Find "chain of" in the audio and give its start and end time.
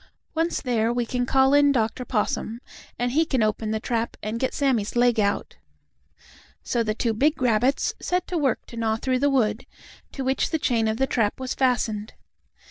10.57-10.97